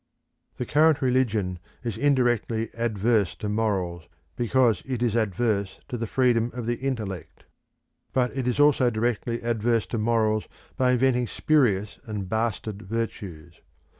The 0.57 0.65
current 0.65 0.99
religion 0.99 1.59
is 1.83 1.95
indirectly 1.95 2.71
adverse 2.73 3.35
to 3.35 3.47
morals, 3.47 4.07
because 4.35 4.81
it 4.83 5.03
is 5.03 5.15
adverse 5.15 5.79
to 5.89 5.95
the 5.95 6.07
freedom 6.07 6.49
of 6.55 6.65
the 6.65 6.77
intellect. 6.77 7.45
But 8.11 8.35
it 8.35 8.47
is 8.47 8.59
also 8.59 8.89
directly 8.89 9.43
adverse 9.43 9.85
to 9.93 9.99
morals 9.99 10.47
by 10.75 10.93
inventing 10.93 11.27
spurious 11.27 11.99
and 12.05 12.27
bastard 12.27 12.81
virtues. 12.81 13.61